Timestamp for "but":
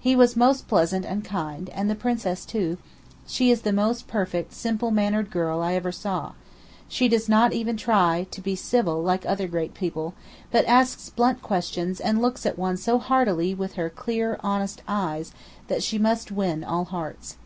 10.50-10.64